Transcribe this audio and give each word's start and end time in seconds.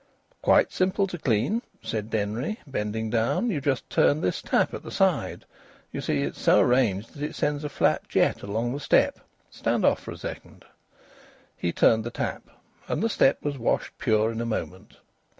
"Quite 0.41 0.71
simple 0.71 1.05
to 1.05 1.19
clean," 1.19 1.61
said 1.83 2.09
Denry, 2.09 2.59
bending 2.65 3.11
down. 3.11 3.51
"You 3.51 3.61
just 3.61 3.87
turn 3.87 4.19
this 4.21 4.41
tap 4.41 4.73
at 4.73 4.81
the 4.81 4.89
side. 4.89 5.45
You 5.91 6.01
see, 6.01 6.23
it's 6.23 6.41
so 6.41 6.59
arranged 6.59 7.13
that 7.13 7.23
it 7.23 7.35
sends 7.35 7.63
a 7.63 7.69
flat 7.69 8.09
jet 8.09 8.41
along 8.41 8.73
the 8.73 8.79
step. 8.79 9.19
Stand 9.51 9.85
off 9.85 10.07
a 10.07 10.17
second." 10.17 10.65
He 11.55 11.71
turned 11.71 12.03
the 12.03 12.09
tap, 12.09 12.41
and 12.87 13.03
the 13.03 13.09
step 13.09 13.43
was 13.43 13.59
washed 13.59 13.95
pure 13.99 14.31
in 14.31 14.41
a 14.41 14.43
moment. 14.47 14.97